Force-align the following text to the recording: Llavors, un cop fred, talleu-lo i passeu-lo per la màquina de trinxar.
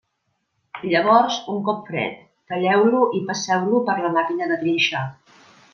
Llavors, 0.93 1.37
un 1.55 1.59
cop 1.67 1.85
fred, 1.91 2.17
talleu-lo 2.53 3.05
i 3.21 3.25
passeu-lo 3.31 3.87
per 3.91 4.01
la 4.07 4.15
màquina 4.19 4.53
de 4.53 4.63
trinxar. 4.65 5.07